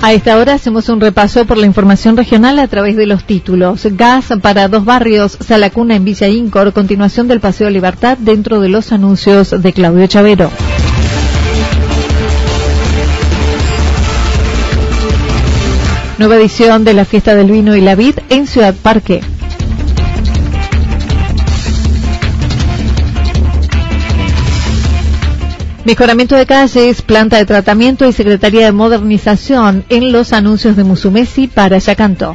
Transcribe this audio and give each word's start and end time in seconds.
A 0.00 0.12
esta 0.12 0.38
hora 0.38 0.54
hacemos 0.54 0.88
un 0.88 1.00
repaso 1.00 1.44
por 1.44 1.58
la 1.58 1.66
información 1.66 2.16
regional 2.16 2.60
a 2.60 2.68
través 2.68 2.96
de 2.96 3.06
los 3.06 3.24
títulos. 3.24 3.84
Gas 3.90 4.26
para 4.40 4.68
dos 4.68 4.84
barrios, 4.84 5.36
Salacuna 5.40 5.96
en 5.96 6.04
Villa 6.04 6.28
Incor, 6.28 6.72
continuación 6.72 7.26
del 7.26 7.40
Paseo 7.40 7.68
Libertad 7.68 8.16
dentro 8.16 8.60
de 8.60 8.68
los 8.68 8.92
anuncios 8.92 9.60
de 9.60 9.72
Claudio 9.72 10.06
Chavero. 10.06 10.50
Nueva 16.18 16.36
edición 16.36 16.84
de 16.84 16.94
la 16.94 17.04
Fiesta 17.04 17.34
del 17.34 17.50
Vino 17.50 17.76
y 17.76 17.80
la 17.80 17.96
Vid 17.96 18.18
en 18.28 18.46
Ciudad 18.46 18.74
Parque. 18.74 19.20
Mejoramiento 25.88 26.36
de 26.36 26.44
calles, 26.44 27.00
planta 27.00 27.38
de 27.38 27.46
tratamiento 27.46 28.06
y 28.06 28.12
Secretaría 28.12 28.66
de 28.66 28.72
Modernización 28.72 29.86
en 29.88 30.12
los 30.12 30.34
anuncios 30.34 30.76
de 30.76 30.84
Musumesi 30.84 31.46
para 31.48 31.78
Yacanto. 31.78 32.34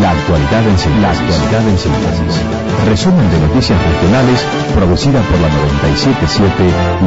La 0.00 0.10
actualidad 0.10 0.66
en 0.66 0.76
síntesis. 0.76 2.42
Resumen 2.88 3.30
de 3.30 3.38
noticias 3.38 3.80
regionales 3.80 4.40
producida 4.74 5.22
por 5.22 5.38
la 5.38 5.48
977 5.48 6.52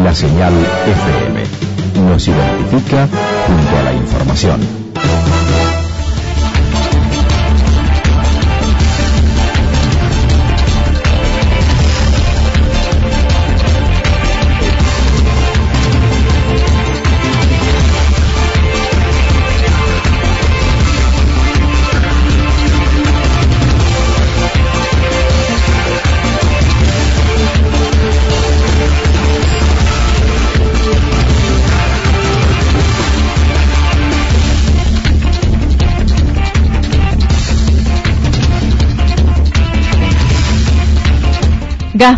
La 0.05 0.15
Señal 0.15 0.53
FM. 1.93 2.09
Nos 2.09 2.25
identifica 2.25 3.09
junto 3.47 3.77
a 3.77 3.83
la 3.83 3.93
información. 3.95 4.82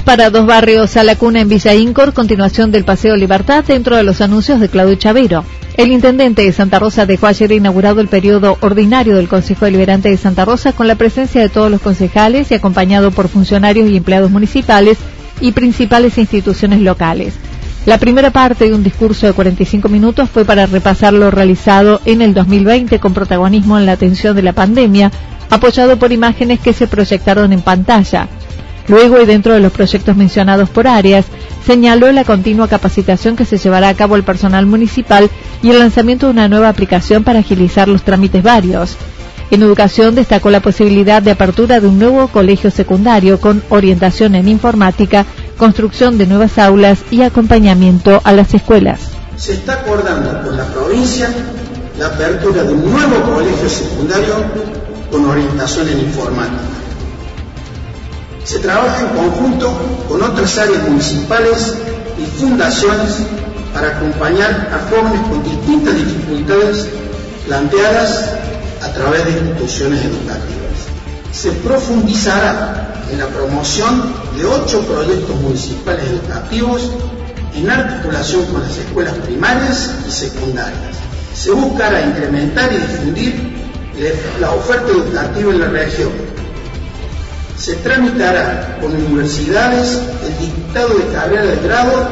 Para 0.03 0.29
dos 0.29 0.45
barrios 0.45 0.97
a 0.97 1.03
la 1.03 1.15
cuna 1.15 1.41
en 1.41 1.49
Villa 1.49 1.73
Incor, 1.73 2.13
continuación 2.13 2.71
del 2.71 2.85
Paseo 2.85 3.15
Libertad 3.15 3.63
dentro 3.65 3.95
de 3.95 4.03
los 4.03 4.21
anuncios 4.21 4.59
de 4.59 4.69
Claudio 4.69 4.95
Chavero. 4.95 5.43
El 5.77 5.91
intendente 5.91 6.43
de 6.43 6.51
Santa 6.51 6.79
Rosa 6.79 7.05
dejó 7.05 7.27
ayer 7.27 7.51
inaugurado 7.51 8.01
el 8.01 8.07
periodo 8.07 8.57
ordinario 8.61 9.15
del 9.15 9.27
Consejo 9.27 9.65
Deliberante 9.65 10.09
de 10.09 10.17
Santa 10.17 10.45
Rosa 10.45 10.73
con 10.73 10.87
la 10.87 10.95
presencia 10.95 11.41
de 11.41 11.49
todos 11.49 11.71
los 11.71 11.81
concejales 11.81 12.51
y 12.51 12.55
acompañado 12.55 13.11
por 13.11 13.29
funcionarios 13.29 13.89
y 13.89 13.97
empleados 13.97 14.29
municipales 14.31 14.97
y 15.41 15.53
principales 15.53 16.17
instituciones 16.17 16.81
locales. 16.81 17.33
La 17.85 17.97
primera 17.97 18.31
parte 18.31 18.65
de 18.65 18.73
un 18.73 18.83
discurso 18.83 19.27
de 19.27 19.33
45 19.33 19.89
minutos 19.89 20.29
fue 20.29 20.45
para 20.45 20.65
repasar 20.65 21.13
lo 21.13 21.31
realizado 21.31 22.01
en 22.05 22.21
el 22.21 22.33
2020 22.33 22.99
con 22.99 23.13
protagonismo 23.13 23.77
en 23.77 23.85
la 23.85 23.93
atención 23.93 24.35
de 24.35 24.43
la 24.43 24.53
pandemia, 24.53 25.11
apoyado 25.49 25.97
por 25.97 26.11
imágenes 26.11 26.59
que 26.59 26.73
se 26.73 26.87
proyectaron 26.87 27.53
en 27.53 27.61
pantalla. 27.61 28.27
Luego, 28.87 29.19
y 29.19 29.25
dentro 29.25 29.53
de 29.53 29.59
los 29.59 29.71
proyectos 29.71 30.15
mencionados 30.15 30.69
por 30.69 30.87
áreas, 30.87 31.25
señaló 31.65 32.11
la 32.11 32.23
continua 32.23 32.67
capacitación 32.67 33.35
que 33.35 33.45
se 33.45 33.57
llevará 33.57 33.89
a 33.89 33.95
cabo 33.95 34.15
el 34.15 34.23
personal 34.23 34.65
municipal 34.65 35.29
y 35.63 35.71
el 35.71 35.79
lanzamiento 35.79 36.27
de 36.27 36.33
una 36.33 36.47
nueva 36.47 36.69
aplicación 36.69 37.23
para 37.23 37.39
agilizar 37.39 37.87
los 37.87 38.03
trámites 38.03 38.43
varios. 38.43 38.95
En 39.51 39.61
educación 39.61 40.15
destacó 40.15 40.49
la 40.49 40.59
posibilidad 40.59 41.21
de 41.21 41.31
apertura 41.31 41.79
de 41.79 41.87
un 41.87 41.99
nuevo 41.99 42.27
colegio 42.27 42.71
secundario 42.71 43.39
con 43.39 43.63
orientación 43.69 44.35
en 44.35 44.47
informática, 44.47 45.25
construcción 45.57 46.17
de 46.17 46.27
nuevas 46.27 46.57
aulas 46.57 46.99
y 47.11 47.21
acompañamiento 47.21 48.21
a 48.23 48.33
las 48.33 48.53
escuelas. 48.53 49.11
Se 49.35 49.53
está 49.53 49.73
acordando 49.73 50.41
con 50.43 50.57
la 50.57 50.65
provincia 50.65 51.29
la 51.97 52.07
apertura 52.07 52.63
de 52.63 52.73
un 52.73 52.91
nuevo 52.91 53.33
colegio 53.33 53.69
secundario 53.69 54.33
con 55.11 55.25
orientación 55.25 55.89
en 55.89 55.99
informática 55.99 56.84
se 58.45 58.59
trabaja 58.59 59.01
en 59.01 59.07
conjunto 59.09 59.75
con 60.07 60.21
otras 60.21 60.57
áreas 60.59 60.83
municipales 60.83 61.73
y 62.17 62.39
fundaciones 62.39 63.17
para 63.73 63.97
acompañar 63.97 64.69
a 64.71 64.87
jóvenes 64.89 65.27
con 65.27 65.43
distintas 65.43 65.95
dificultades 65.95 66.87
planteadas 67.47 68.29
a 68.83 68.93
través 68.93 69.25
de 69.25 69.31
instituciones 69.31 70.05
educativas. 70.05 70.45
Se 71.31 71.51
profundizará 71.53 73.03
en 73.11 73.19
la 73.19 73.27
promoción 73.27 74.13
de 74.37 74.45
ocho 74.45 74.81
proyectos 74.81 75.35
municipales 75.41 76.05
educativos 76.07 76.91
en 77.55 77.69
articulación 77.69 78.45
con 78.45 78.61
las 78.61 78.77
escuelas 78.77 79.15
primarias 79.25 79.91
y 80.07 80.11
secundarias. 80.11 80.95
Se 81.33 81.51
buscará 81.51 82.01
incrementar 82.01 82.71
y 82.71 82.77
difundir 82.77 83.55
la 84.39 84.51
oferta 84.51 84.91
educativa 84.91 85.51
en 85.51 85.59
la 85.59 85.67
región 85.67 86.34
se 87.65 87.77
tramitará 87.77 88.77
con 88.79 88.95
universidades 88.95 89.99
el 90.23 90.37
dictado 90.37 90.89
de 90.99 91.05
carrera 91.11 91.45
de 91.45 91.67
grado 91.67 92.09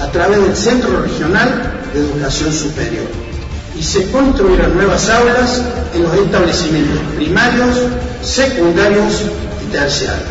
a 0.00 0.06
través 0.10 0.40
del 0.40 0.56
Centro 0.56 1.02
Regional 1.02 1.74
de 1.92 2.00
Educación 2.00 2.50
Superior 2.50 3.04
y 3.78 3.82
se 3.82 4.10
construirán 4.10 4.74
nuevas 4.74 5.10
aulas 5.10 5.62
en 5.94 6.04
los 6.04 6.14
establecimientos 6.14 6.98
primarios, 7.16 7.82
secundarios 8.22 9.24
y 9.68 9.72
terciarios. 9.72 10.24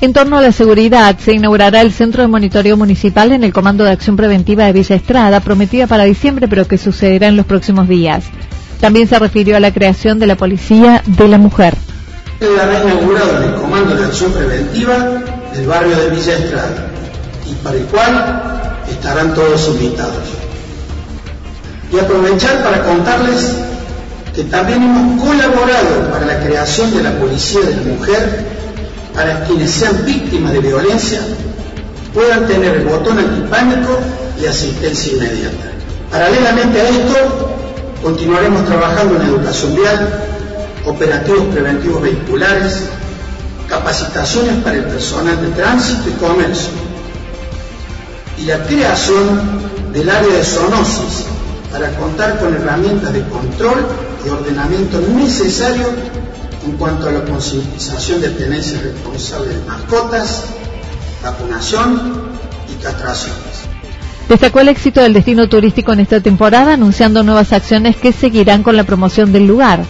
En 0.00 0.12
torno 0.12 0.38
a 0.38 0.42
la 0.42 0.50
seguridad, 0.50 1.16
se 1.20 1.34
inaugurará 1.34 1.80
el 1.80 1.92
Centro 1.92 2.22
de 2.22 2.28
Monitoreo 2.28 2.76
Municipal 2.76 3.30
en 3.30 3.44
el 3.44 3.52
Comando 3.52 3.84
de 3.84 3.92
Acción 3.92 4.16
Preventiva 4.16 4.64
de 4.64 4.72
Villa 4.72 4.96
Estrada, 4.96 5.38
prometida 5.38 5.86
para 5.86 6.02
diciembre, 6.02 6.48
pero 6.48 6.66
que 6.66 6.76
sucederá 6.76 7.28
en 7.28 7.36
los 7.36 7.46
próximos 7.46 7.86
días. 7.86 8.24
También 8.80 9.06
se 9.06 9.16
refirió 9.16 9.56
a 9.56 9.60
la 9.60 9.72
creación 9.72 10.18
de 10.18 10.26
la 10.26 10.34
Policía 10.34 11.04
de 11.06 11.28
la 11.28 11.38
Mujer 11.38 11.76
quedará 12.38 12.82
inaugurado 12.82 13.36
en 13.38 13.42
el 13.44 13.54
Comando 13.54 13.94
de 13.96 14.04
Acción 14.04 14.32
Preventiva 14.32 14.96
del 15.54 15.66
barrio 15.66 15.96
de 15.96 16.10
Villa 16.10 16.36
Estrada 16.36 16.86
y 17.50 17.54
para 17.62 17.76
el 17.76 17.84
cual 17.84 18.42
estarán 18.90 19.34
todos 19.34 19.68
invitados. 19.68 20.24
Y 21.92 21.98
aprovechar 21.98 22.62
para 22.62 22.82
contarles 22.84 23.52
que 24.34 24.44
también 24.44 24.82
hemos 24.82 25.22
colaborado 25.22 26.10
para 26.10 26.26
la 26.26 26.40
creación 26.40 26.94
de 26.96 27.02
la 27.02 27.12
Policía 27.12 27.60
de 27.60 27.76
la 27.76 27.82
Mujer 27.82 28.44
para 29.14 29.44
quienes 29.44 29.70
sean 29.70 30.04
víctimas 30.04 30.52
de 30.52 30.58
violencia 30.58 31.20
puedan 32.12 32.46
tener 32.46 32.76
el 32.76 32.84
botón 32.84 33.18
antipánico 33.18 33.98
y 34.40 34.46
asistencia 34.46 35.12
inmediata. 35.12 35.70
Paralelamente 36.10 36.80
a 36.80 36.88
esto, 36.88 37.50
continuaremos 38.02 38.64
trabajando 38.66 39.16
en 39.16 39.22
educación 39.22 39.76
vial, 39.76 40.08
operativos 40.84 41.46
preventivos 41.52 42.02
vehiculares, 42.02 42.84
capacitaciones 43.68 44.62
para 44.62 44.76
el 44.76 44.84
personal 44.84 45.40
de 45.40 45.48
tránsito 45.48 46.08
y 46.08 46.12
comercio 46.12 46.70
y 48.38 48.46
la 48.46 48.62
creación 48.64 49.40
del 49.92 50.10
área 50.10 50.36
de 50.36 50.44
zoonosis 50.44 51.24
para 51.70 51.90
contar 51.96 52.38
con 52.38 52.54
herramientas 52.54 53.12
de 53.12 53.22
control 53.28 53.86
y 54.24 54.28
ordenamiento 54.28 55.00
necesario 55.00 55.88
en 56.64 56.72
cuanto 56.72 57.08
a 57.08 57.12
la 57.12 57.24
concientización 57.24 58.20
de 58.20 58.30
tenencia 58.30 58.80
responsable 58.80 59.54
de 59.54 59.64
mascotas, 59.64 60.44
vacunación 61.22 62.30
y 62.72 62.82
castraciones. 62.82 63.64
Destacó 64.28 64.60
el 64.60 64.68
éxito 64.68 65.02
del 65.02 65.12
destino 65.12 65.48
turístico 65.48 65.92
en 65.92 66.00
esta 66.00 66.20
temporada, 66.20 66.74
anunciando 66.74 67.22
nuevas 67.22 67.52
acciones 67.52 67.96
que 67.96 68.12
seguirán 68.12 68.62
con 68.62 68.76
la 68.76 68.84
promoción 68.84 69.32
del 69.32 69.46
lugar. 69.46 69.84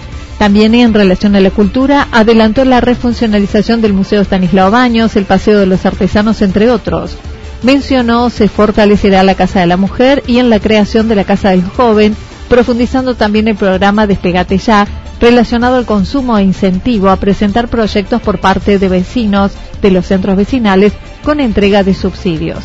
También 0.44 0.74
en 0.74 0.92
relación 0.92 1.34
a 1.36 1.40
la 1.40 1.50
cultura, 1.50 2.06
adelantó 2.12 2.66
la 2.66 2.82
refuncionalización 2.82 3.80
del 3.80 3.94
Museo 3.94 4.20
Stanislao 4.20 4.70
Baños, 4.70 5.16
el 5.16 5.24
Paseo 5.24 5.58
de 5.58 5.64
los 5.64 5.86
Artesanos, 5.86 6.42
entre 6.42 6.68
otros. 6.70 7.16
Mencionó 7.62 8.28
se 8.28 8.48
fortalecerá 8.48 9.22
la 9.22 9.36
Casa 9.36 9.60
de 9.60 9.66
la 9.66 9.78
Mujer 9.78 10.22
y 10.26 10.40
en 10.40 10.50
la 10.50 10.60
creación 10.60 11.08
de 11.08 11.14
la 11.14 11.24
Casa 11.24 11.48
del 11.48 11.64
Joven, 11.64 12.14
profundizando 12.50 13.14
también 13.14 13.48
el 13.48 13.56
programa 13.56 14.06
Despegate 14.06 14.58
Ya, 14.58 14.86
relacionado 15.18 15.76
al 15.76 15.86
consumo 15.86 16.36
e 16.36 16.42
incentivo 16.42 17.08
a 17.08 17.16
presentar 17.16 17.68
proyectos 17.68 18.20
por 18.20 18.38
parte 18.38 18.78
de 18.78 18.88
vecinos 18.90 19.52
de 19.80 19.92
los 19.92 20.04
centros 20.04 20.36
vecinales 20.36 20.92
con 21.22 21.40
entrega 21.40 21.84
de 21.84 21.94
subsidios. 21.94 22.64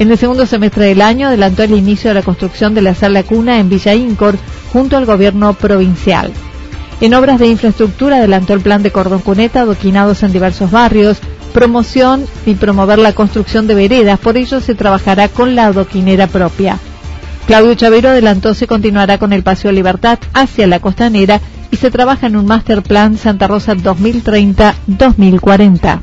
En 0.00 0.10
el 0.10 0.18
segundo 0.18 0.46
semestre 0.46 0.86
del 0.86 1.00
año 1.00 1.28
adelantó 1.28 1.62
el 1.62 1.74
inicio 1.74 2.10
de 2.10 2.14
la 2.14 2.22
construcción 2.22 2.74
de 2.74 2.82
la 2.82 2.96
sala 2.96 3.22
cuna 3.22 3.60
en 3.60 3.68
Villa 3.68 3.94
Incor 3.94 4.36
junto 4.72 4.96
al 4.96 5.06
gobierno 5.06 5.54
provincial. 5.54 6.32
En 7.00 7.14
obras 7.14 7.38
de 7.38 7.46
infraestructura 7.46 8.16
adelantó 8.16 8.52
el 8.52 8.60
plan 8.60 8.82
de 8.82 8.92
cordón 8.92 9.20
cuneta 9.20 9.62
adoquinados 9.62 10.22
en 10.22 10.32
diversos 10.32 10.70
barrios, 10.70 11.16
promoción 11.54 12.26
y 12.44 12.52
promover 12.54 12.98
la 12.98 13.14
construcción 13.14 13.66
de 13.66 13.74
veredas, 13.74 14.18
por 14.18 14.36
ello 14.36 14.60
se 14.60 14.74
trabajará 14.74 15.28
con 15.28 15.54
la 15.54 15.64
adoquinera 15.66 16.26
propia. 16.26 16.78
Claudio 17.46 17.74
Chavero 17.74 18.10
adelantó 18.10 18.52
se 18.54 18.66
continuará 18.66 19.16
con 19.18 19.32
el 19.32 19.42
Paseo 19.42 19.72
Libertad 19.72 20.18
hacia 20.34 20.66
la 20.66 20.80
costanera 20.80 21.40
y 21.70 21.76
se 21.76 21.90
trabaja 21.90 22.26
en 22.26 22.36
un 22.36 22.44
master 22.46 22.82
plan 22.82 23.16
Santa 23.16 23.46
Rosa 23.46 23.74
2030-2040 23.74 26.00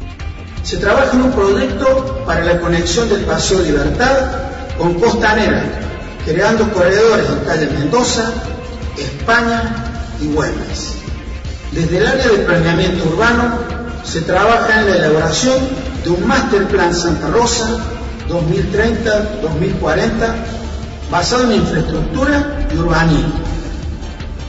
se 0.68 0.78
trabaja 0.78 1.12
en 1.14 1.22
un 1.22 1.32
proyecto 1.32 2.24
para 2.26 2.44
la 2.44 2.60
conexión 2.60 3.08
del 3.08 3.22
Paseo 3.22 3.62
Libertad 3.62 4.18
con 4.78 4.96
Costanera, 4.96 5.64
creando 6.26 6.70
corredores 6.74 7.30
en 7.30 7.46
calle 7.46 7.68
Mendoza, 7.68 8.34
España 8.98 9.87
y 10.22 10.28
Güemes. 10.28 10.94
Desde 11.72 11.98
el 11.98 12.08
área 12.08 12.28
de 12.28 12.38
planeamiento 12.40 13.10
urbano 13.10 13.60
se 14.04 14.22
trabaja 14.22 14.82
en 14.82 14.90
la 14.90 14.96
elaboración 14.98 15.58
de 16.04 16.10
un 16.10 16.28
Master 16.28 16.66
Plan 16.68 16.94
Santa 16.94 17.28
Rosa 17.28 17.78
2030-2040 18.30 20.10
basado 21.12 21.44
en 21.44 21.62
infraestructura 21.62 22.68
y 22.74 22.78
urbanismo. 22.78 23.34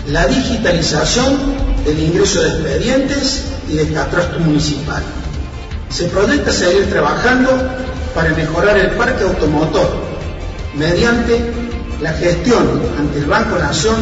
La 0.08 0.26
digitalización 0.26 1.36
del 1.84 1.98
ingreso 1.98 2.42
de 2.42 2.48
expedientes 2.48 3.44
y 3.68 3.74
de 3.74 3.92
catastro 3.92 4.40
municipal 4.40 5.02
se 5.90 6.04
proyecta 6.04 6.52
seguir 6.52 6.88
trabajando 6.88 7.50
para 8.14 8.30
mejorar 8.30 8.78
el 8.78 8.92
parque 8.92 9.24
automotor 9.24 9.90
mediante 10.74 11.52
la 12.00 12.12
gestión 12.12 12.82
ante 12.98 13.18
el 13.18 13.26
Banco 13.26 13.58
Nación 13.58 13.96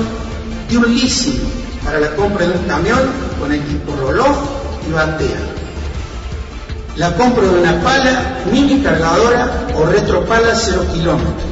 de 0.69 0.79
un 0.79 0.95
leasing 0.95 1.56
para 1.87 2.01
la 2.01 2.11
compra 2.17 2.47
de 2.47 2.59
un 2.59 2.65
camión 2.65 2.99
con 3.39 3.53
equipo 3.53 3.95
Roloff 3.97 4.37
y 4.89 4.93
batea. 4.93 5.39
La 6.97 7.15
compra 7.15 7.45
de 7.45 7.61
una 7.61 7.81
pala 7.81 8.39
mini 8.53 8.81
cargadora 8.81 9.69
o 9.75 9.87
retropala 9.87 10.55
0 10.55 10.85
kilómetros 10.93 11.45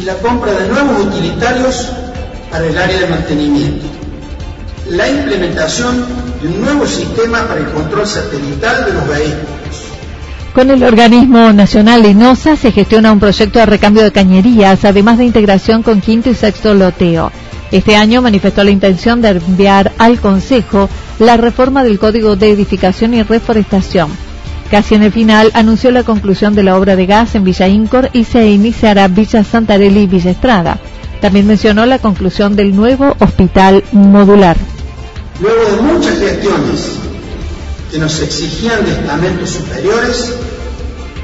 y 0.00 0.04
la 0.04 0.14
compra 0.14 0.52
de 0.52 0.68
nuevos 0.68 1.06
utilitarios 1.06 1.88
para 2.50 2.64
el 2.64 2.78
área 2.78 3.00
de 3.00 3.06
mantenimiento. 3.08 3.86
La 4.88 5.08
implementación 5.08 6.04
de 6.40 6.48
un 6.48 6.60
nuevo 6.60 6.86
sistema 6.86 7.46
para 7.46 7.60
el 7.60 7.70
control 7.72 8.06
satelital 8.06 8.84
de 8.84 8.92
los 8.92 9.08
vehículos 9.08 9.52
con 10.54 10.70
el 10.70 10.82
organismo 10.82 11.50
nacional 11.54 12.04
INOSA 12.04 12.56
se 12.56 12.72
gestiona 12.72 13.10
un 13.10 13.20
proyecto 13.20 13.58
de 13.58 13.64
recambio 13.64 14.02
de 14.02 14.12
cañerías, 14.12 14.84
además 14.84 15.16
de 15.16 15.24
integración 15.24 15.82
con 15.82 16.02
quinto 16.02 16.28
y 16.28 16.34
sexto 16.34 16.74
loteo. 16.74 17.32
Este 17.72 17.96
año 17.96 18.20
manifestó 18.20 18.62
la 18.64 18.70
intención 18.70 19.22
de 19.22 19.30
enviar 19.30 19.92
al 19.96 20.20
Consejo 20.20 20.90
la 21.18 21.38
reforma 21.38 21.82
del 21.82 21.98
Código 21.98 22.36
de 22.36 22.50
Edificación 22.50 23.14
y 23.14 23.22
Reforestación. 23.22 24.10
Casi 24.70 24.94
en 24.94 25.02
el 25.02 25.10
final 25.10 25.50
anunció 25.54 25.90
la 25.90 26.02
conclusión 26.02 26.54
de 26.54 26.64
la 26.64 26.76
obra 26.76 26.96
de 26.96 27.06
gas 27.06 27.34
en 27.34 27.44
Villa 27.44 27.68
Incor 27.68 28.10
y 28.12 28.24
se 28.24 28.50
iniciará 28.50 29.08
Villa 29.08 29.42
Santarelli 29.42 30.00
y 30.00 30.06
Villa 30.06 30.32
Estrada. 30.32 30.78
También 31.22 31.46
mencionó 31.46 31.86
la 31.86 31.98
conclusión 31.98 32.56
del 32.56 32.76
nuevo 32.76 33.16
hospital 33.20 33.82
modular. 33.92 34.58
Luego 35.40 35.64
de 35.64 35.82
muchas 35.82 36.18
gestiones 36.18 36.98
que 37.90 37.98
nos 37.98 38.20
exigían 38.20 38.84
de 38.84 38.92
estamentos 38.92 39.48
superiores, 39.48 40.34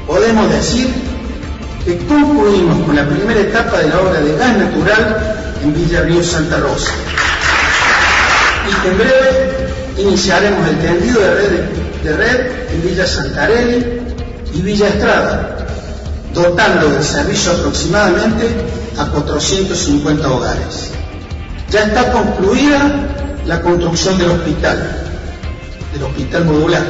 podemos 0.07 0.49
decir 0.51 0.87
que 1.85 1.97
concluimos 2.07 2.79
con 2.85 2.95
la 2.95 3.07
primera 3.07 3.39
etapa 3.39 3.79
de 3.79 3.89
la 3.89 4.01
obra 4.01 4.19
de 4.21 4.35
gas 4.35 4.57
natural 4.57 5.38
en 5.63 5.73
Villa 5.73 6.01
Río 6.01 6.23
Santa 6.23 6.57
Rosa 6.57 6.91
y 8.69 8.87
en 8.87 8.97
breve 8.97 9.67
iniciaremos 9.97 10.67
el 10.67 10.77
tendido 10.79 11.21
de 11.21 12.15
red, 12.15 12.51
en 12.71 12.81
Villa 12.83 13.05
Santarelli 13.05 14.01
y 14.53 14.61
Villa 14.61 14.87
Estrada, 14.87 15.57
dotando 16.33 16.89
de 16.89 17.03
servicio 17.03 17.51
aproximadamente 17.51 18.47
a 18.97 19.05
450 19.05 20.31
hogares. 20.31 20.91
Ya 21.69 21.83
está 21.83 22.11
concluida 22.11 22.91
la 23.45 23.61
construcción 23.61 24.17
del 24.17 24.31
hospital 24.31 25.05
del 25.93 26.03
hospital 26.03 26.45
modular. 26.45 26.83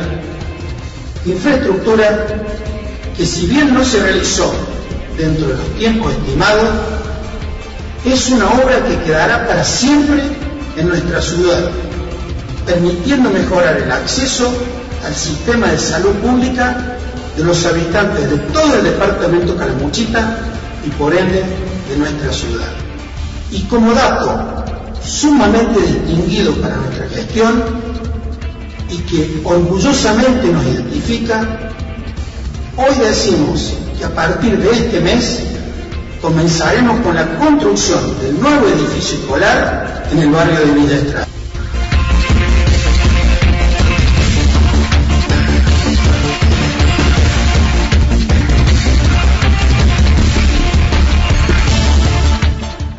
Infraestructura 1.25 2.27
que 3.18 3.25
si 3.25 3.48
bien 3.48 3.74
no 3.74 3.83
se 3.83 4.01
realizó 4.01 4.54
dentro 5.18 5.48
de 5.48 5.56
los 5.56 5.75
tiempos 5.77 6.13
estimados, 6.13 6.69
es 8.06 8.30
una 8.30 8.48
obra 8.51 8.84
que 8.88 8.98
quedará 9.04 9.48
para 9.48 9.63
siempre 9.63 10.21
en 10.78 10.88
nuestra 10.88 11.21
ciudad, 11.21 11.69
permitiendo 12.66 13.30
mejorar 13.30 13.78
el 13.78 13.92
acceso 13.92 14.52
al 15.06 15.16
sistema 15.16 15.68
de 15.68 15.78
salud 15.78 16.14
pública 16.16 16.97
de 17.35 17.44
los 17.44 17.66
habitantes 17.66 18.30
de 18.30 18.38
todo 18.38 18.76
el 18.76 18.83
departamento 18.83 19.56
Calamuchita 19.56 20.38
y 20.85 20.90
por 20.92 21.16
ende 21.16 21.44
de 21.90 21.97
nuestra 21.97 22.31
ciudad. 22.31 22.68
Y 23.52 23.64
como 23.64 23.94
dato 23.94 24.64
sumamente 25.04 25.80
distinguido 25.81 26.54
para 26.56 26.76
nuestra 26.78 27.07
gestión, 27.09 27.64
y 28.90 28.97
que 28.97 29.42
orgullosamente 29.44 30.47
nos 30.47 30.66
identifica, 30.66 31.42
hoy 32.76 32.95
decimos 33.00 33.73
que 33.97 34.06
a 34.06 34.09
partir 34.09 34.57
de 34.57 34.71
este 34.71 35.00
mes 35.00 35.44
comenzaremos 36.21 36.99
con 37.02 37.16
la 37.16 37.26
construcción 37.38 38.19
del 38.21 38.40
nuevo 38.40 38.68
edificio 38.68 39.18
escolar 39.19 40.07
en 40.11 40.19
el 40.19 40.30
barrio 40.30 40.59
de 40.59 40.71
Villa 40.73 40.95
Estrada. 40.95 41.28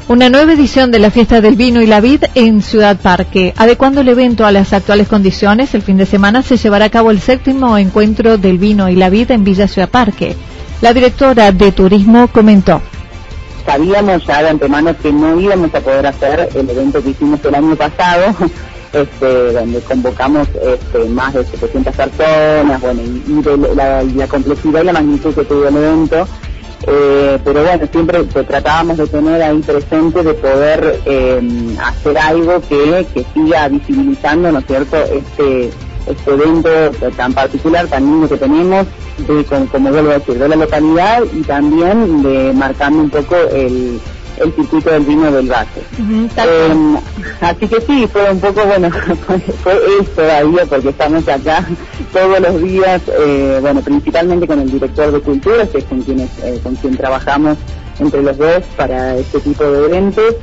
Una 0.09 0.29
nueva 0.29 0.55
edición 0.55 0.91
de 0.91 0.99
la 0.99 1.13
Fiesta 1.13 1.41
del 1.41 1.55
Vino 1.55 1.81
y 1.81 1.87
la 1.87 2.01
Vid 2.01 2.25
en 2.35 2.63
Ciudad 2.63 2.99
Parque. 3.01 3.55
Adecuando 3.57 4.01
el 4.01 4.09
evento 4.09 4.45
a 4.45 4.51
las 4.51 4.73
actuales 4.73 5.07
condiciones, 5.07 5.73
el 5.75 5.83
fin 5.83 5.99
de 5.99 6.05
semana 6.05 6.43
se 6.43 6.57
llevará 6.57 6.87
a 6.87 6.91
cabo 6.91 7.13
el 7.13 7.21
séptimo 7.21 7.79
encuentro 7.79 8.37
del 8.37 8.59
vino 8.59 8.89
y 8.89 8.97
la 8.97 9.09
vid 9.09 9.31
en 9.31 9.45
Villa 9.45 9.69
Ciudad 9.69 9.89
Parque. 9.89 10.35
La 10.81 10.93
directora 10.93 11.53
de 11.53 11.71
turismo 11.71 12.27
comentó. 12.27 12.83
Sabíamos 13.71 14.27
ya 14.27 14.43
de 14.43 14.49
antemano 14.49 14.97
que 14.99 15.13
no 15.13 15.41
íbamos 15.41 15.73
a 15.73 15.81
poder 15.81 16.05
hacer 16.05 16.49
el 16.57 16.69
evento 16.69 17.01
que 17.01 17.11
hicimos 17.11 17.39
el 17.45 17.55
año 17.55 17.77
pasado, 17.77 18.35
este, 18.93 19.53
donde 19.53 19.81
convocamos 19.83 20.49
este, 20.49 21.05
más 21.11 21.35
de 21.35 21.45
700 21.45 21.95
personas, 21.95 22.81
bueno, 22.81 23.01
y, 23.01 23.77
la, 23.77 24.03
la 24.03 24.27
complejidad 24.27 24.83
y 24.83 24.87
la 24.87 24.93
magnitud 24.93 25.33
que 25.33 25.45
tuvo 25.45 25.69
el 25.69 25.77
evento 25.77 26.27
eh, 26.87 27.39
pero 27.45 27.63
bueno, 27.63 27.87
siempre 27.93 28.25
tratábamos 28.25 28.97
de 28.97 29.07
tener 29.07 29.43
ahí 29.43 29.61
presente 29.61 30.23
de 30.23 30.35
poder 30.35 31.01
eh, 31.05 31.77
hacer 31.85 32.19
algo 32.19 32.61
que, 32.63 33.07
que 33.13 33.25
siga 33.35 33.69
visibilizando, 33.69 34.51
¿no 34.51 34.61
es 34.61 34.67
cierto?, 34.67 34.97
este, 34.97 35.71
este 36.07 36.31
evento 36.31 36.71
tan 37.17 37.33
particular, 37.33 37.87
tan 37.89 38.05
lindo 38.05 38.29
que 38.29 38.37
tenemos, 38.37 38.87
de, 39.19 39.45
como, 39.45 39.91
vuelvo 39.91 40.11
a 40.11 40.15
decir, 40.15 40.39
de 40.39 40.49
la 40.49 40.57
localidad 40.57 41.23
y 41.33 41.43
también 41.43 42.23
de 42.23 42.53
marcando 42.53 43.03
un 43.03 43.11
poco 43.11 43.37
el, 43.53 44.01
el 44.41 44.53
circuito 44.55 44.91
del 44.91 45.05
vino 45.05 45.31
del 45.31 45.49
Valle. 45.49 45.83
Em, 45.99 46.97
así 47.41 47.69
que 47.69 47.81
sí, 47.83 48.09
fue 48.11 48.31
un 48.31 48.41
poco, 48.41 48.65
bueno, 48.65 48.91
fue 49.63 49.75
eso 49.75 50.11
todavía 50.17 50.67
porque 50.67 50.89
estamos 50.89 51.29
acá 51.29 51.67
todos 52.13 52.41
los 52.41 52.63
días, 52.63 53.03
eh, 53.09 53.59
bueno, 53.61 53.81
principalmente 53.83 54.47
con 54.47 54.61
el 54.61 54.71
director 54.71 55.13
de 55.13 55.21
cultura, 55.21 55.67
que 55.67 55.79
es 55.79 55.85
con, 55.85 56.03
quienes, 56.03 56.31
eh, 56.43 56.59
con 56.63 56.75
quien 56.77 56.97
trabajamos 56.97 57.59
entre 57.99 58.23
los 58.23 58.37
dos 58.39 58.63
para 58.77 59.17
este 59.17 59.41
tipo 59.41 59.65
de 59.65 59.87
eventos. 59.87 60.35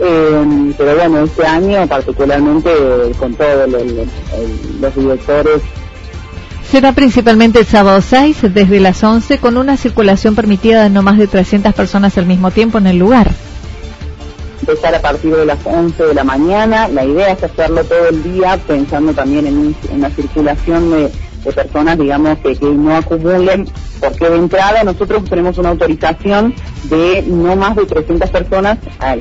Em, 0.00 0.72
pero 0.74 0.94
bueno, 0.94 1.24
este 1.24 1.44
año 1.44 1.86
particularmente 1.88 2.70
con 3.18 3.34
todos 3.34 3.68
los 3.68 4.94
directores 4.94 5.62
Será 6.70 6.92
principalmente 6.92 7.60
el 7.60 7.66
sábado 7.66 8.02
6 8.02 8.52
desde 8.52 8.78
las 8.78 9.02
11 9.02 9.38
con 9.38 9.56
una 9.56 9.78
circulación 9.78 10.34
permitida 10.34 10.82
de 10.82 10.90
no 10.90 11.02
más 11.02 11.16
de 11.16 11.26
300 11.26 11.72
personas 11.72 12.18
al 12.18 12.26
mismo 12.26 12.50
tiempo 12.50 12.76
en 12.76 12.86
el 12.86 12.98
lugar. 12.98 13.30
Empezar 14.60 14.94
a 14.94 15.00
partir 15.00 15.34
de 15.34 15.46
las 15.46 15.58
11 15.64 16.04
de 16.04 16.12
la 16.14 16.24
mañana, 16.24 16.86
la 16.88 17.06
idea 17.06 17.32
es 17.32 17.42
hacerlo 17.42 17.82
todo 17.84 18.08
el 18.08 18.22
día 18.22 18.58
pensando 18.66 19.14
también 19.14 19.46
en, 19.46 19.74
una 19.90 20.10
circulación 20.10 20.90
de 20.90 21.10
de 21.44 21.52
personas, 21.52 21.98
digamos, 21.98 22.38
que, 22.38 22.56
no 22.60 22.96
acumulen, 22.96 23.66
porque 24.00 24.28
de 24.28 24.36
entrada 24.36 24.84
nosotros 24.84 25.24
tenemos 25.24 25.58
una 25.58 25.70
autorización 25.70 26.54
de 26.84 27.22
no 27.26 27.56
más 27.56 27.76
de 27.76 27.86
300 27.86 28.30
personas 28.30 28.78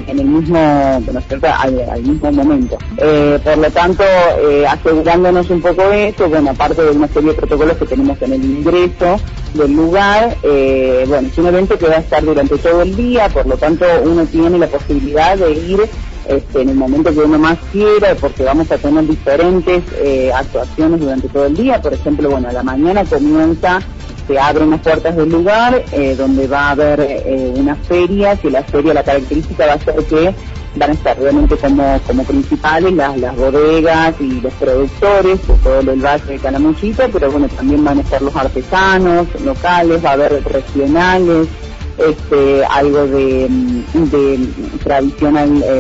en 0.08 0.20
el 0.20 0.26
mismo, 0.26 0.58
al, 0.60 2.04
mismo 2.04 2.32
momento. 2.32 2.78
Eh, 2.98 3.40
por 3.44 3.58
lo 3.58 3.72
tanto, 3.72 4.04
eh, 4.50 4.66
asegurándonos 4.68 5.50
un 5.50 5.62
poco 5.62 5.90
de 5.90 6.10
eso, 6.10 6.30
bueno, 6.30 6.52
aparte 6.52 6.84
de 6.84 6.92
una 6.92 7.08
serie 7.08 7.32
de 7.32 7.36
protocolos 7.36 7.78
que 7.78 7.86
tenemos 7.86 8.22
en 8.22 8.34
el 8.34 8.44
ingreso 8.44 9.20
del 9.54 9.74
lugar, 9.74 10.36
eh, 10.44 11.06
bueno, 11.08 11.28
es 11.28 11.38
un 11.38 11.48
evento 11.48 11.78
que 11.78 11.88
va 11.88 11.96
a 11.96 12.00
estar 12.00 12.24
durante 12.24 12.58
todo 12.58 12.82
el 12.82 12.96
día, 12.96 13.30
por 13.30 13.46
lo 13.48 13.58
tanto 13.58 13.86
uno 14.04 14.26
tiene 14.26 14.58
la 14.58 14.68
posibilidad 14.68 15.38
de 15.38 15.52
ir 15.52 15.90
este, 16.28 16.62
en 16.62 16.70
el 16.70 16.76
momento 16.76 17.14
que 17.14 17.20
uno 17.20 17.40
más 17.40 17.58
quiera, 17.72 18.16
porque 18.16 18.44
vamos 18.44 18.72
a 18.72 18.78
tener 18.78 19.08
diferentes 19.08 19.84
eh, 19.96 20.32
actuaciones 20.34 21.00
durante 21.00 21.28
todo 21.30 21.46
el 21.46 21.56
día. 21.56 21.82
Por 21.82 21.94
ejemplo, 21.94 22.30
bueno, 22.30 22.50
a 22.50 22.54
la 22.54 22.64
mañana 22.64 23.06
comienza, 23.06 23.80
se 24.28 24.40
abren 24.40 24.72
las 24.72 24.82
puertas 24.82 25.16
del 25.16 25.30
lugar, 25.30 25.84
eh, 25.92 26.16
donde 26.16 26.48
va 26.48 26.68
a 26.68 26.72
haber 26.72 27.02
eh, 27.02 27.54
una 27.56 27.76
feria, 27.76 28.36
que 28.36 28.50
la 28.50 28.64
feria, 28.64 28.94
la 28.94 29.04
característica 29.04 29.66
va 29.66 29.74
a 29.74 29.80
ser 29.80 29.96
que 30.06 30.36
van 30.76 30.92
a 30.92 30.94
estar 30.94 31.18
realmente 31.20 31.58
como, 31.58 32.00
como 32.06 32.24
principales 32.24 32.94
las, 32.94 33.18
las 33.18 33.36
bodegas 33.36 34.14
y 34.20 34.42
los 34.42 34.54
productores 34.54 35.48
de 35.48 35.54
todo 35.56 35.80
el 35.80 36.06
valle 36.06 36.26
de 36.26 36.40
Calamuchita, 36.40 37.08
pero 37.12 37.32
bueno, 37.32 37.48
también 37.50 37.84
van 37.84 37.98
a 37.98 38.02
estar 38.02 38.22
los 38.22 38.36
artesanos 38.36 39.28
locales, 39.44 40.04
va 40.04 40.10
a 40.10 40.14
haber 40.14 40.44
regionales, 40.44 41.48
este, 41.98 42.64
algo 42.66 43.08
de, 43.08 43.46
eh, 43.46 43.50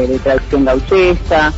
de 0.07 0.19
tradición 0.19 0.65
gauchesca. 0.65 1.53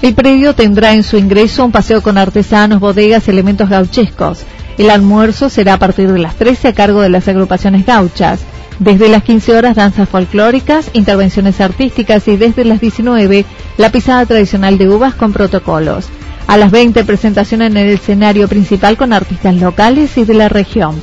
El 0.00 0.14
predio 0.14 0.54
tendrá 0.54 0.94
en 0.94 1.02
su 1.02 1.16
ingreso 1.16 1.64
un 1.64 1.72
paseo 1.72 2.02
con 2.02 2.18
artesanos, 2.18 2.78
bodegas 2.78 3.26
y 3.26 3.30
elementos 3.30 3.68
gauchescos. 3.68 4.44
El 4.76 4.90
almuerzo 4.90 5.48
será 5.48 5.74
a 5.74 5.78
partir 5.78 6.12
de 6.12 6.20
las 6.20 6.36
13 6.36 6.68
a 6.68 6.72
cargo 6.72 7.00
de 7.00 7.08
las 7.08 7.26
agrupaciones 7.26 7.84
gauchas. 7.84 8.40
Desde 8.78 9.08
las 9.08 9.24
15 9.24 9.56
horas 9.56 9.74
danzas 9.74 10.08
folclóricas, 10.08 10.90
intervenciones 10.92 11.60
artísticas 11.60 12.28
y 12.28 12.36
desde 12.36 12.64
las 12.64 12.80
19 12.80 13.44
la 13.76 13.90
pisada 13.90 14.24
tradicional 14.24 14.78
de 14.78 14.88
uvas 14.88 15.14
con 15.14 15.32
protocolos. 15.32 16.06
A 16.46 16.56
las 16.56 16.70
20 16.70 17.04
presentación 17.04 17.62
en 17.62 17.76
el 17.76 17.88
escenario 17.88 18.46
principal 18.46 18.96
con 18.96 19.12
artistas 19.12 19.56
locales 19.56 20.16
y 20.16 20.24
de 20.24 20.34
la 20.34 20.48
región. 20.48 21.02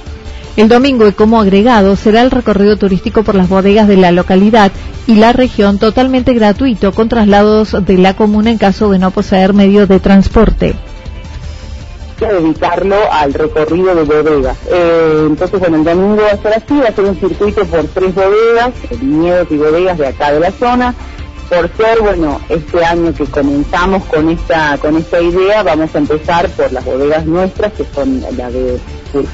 El 0.58 0.70
domingo 0.70 1.08
y 1.08 1.12
como 1.12 1.42
agregado 1.42 1.96
será 1.96 2.22
el 2.22 2.32
recorrido 2.32 2.78
turístico 2.78 3.24
por 3.24 3.36
las 3.36 3.50
bodegas 3.50 3.88
de 3.88 3.98
la 3.98 4.12
localidad 4.12 4.72
y 5.06 5.16
la 5.16 5.34
región 5.34 5.80
totalmente 5.80 6.34
gratuito 6.34 6.94
con 6.94 7.10
traslados 7.10 7.76
de 7.86 7.98
la 7.98 8.16
comuna 8.16 8.52
en 8.52 8.58
caso 8.58 8.90
de 8.90 9.00
no 9.00 9.12
poseer 9.12 9.54
medios 9.54 9.90
de 9.90 10.00
transporte 10.00 10.76
dedicarlo 12.20 12.96
al 13.12 13.34
recorrido 13.34 13.94
de 13.96 14.04
bodegas. 14.04 14.58
Eh, 14.70 15.26
entonces, 15.28 15.62
el 15.62 15.84
domingo 15.84 16.18
va 16.22 16.32
a 16.32 16.38
ser 16.38 16.54
así, 16.54 16.80
va 16.80 16.88
a 16.88 16.94
ser 16.94 17.06
un 17.06 17.20
circuito 17.20 17.66
por 17.66 17.84
tres 17.88 18.16
bodegas, 18.16 18.72
y 19.02 19.58
bodegas 19.58 19.98
de 19.98 20.08
acá 20.08 20.32
de 20.32 20.40
la 20.40 20.52
zona. 20.52 20.94
Por 21.50 21.70
ser, 21.78 22.02
bueno, 22.02 22.42
este 22.50 22.84
año 22.84 23.14
que 23.14 23.25
comenzamos 23.25 24.04
con 24.06 24.30
esta, 24.30 24.78
con 24.80 24.98
esta 24.98 25.22
idea, 25.22 25.62
vamos 25.62 25.94
a 25.94 26.00
empezar 26.00 26.50
por 26.50 26.72
las 26.72 26.84
bodegas 26.84 27.25
nuestras, 27.25 27.72
que 27.74 27.86
son 27.94 28.22
la 28.36 28.50
de 28.50 28.80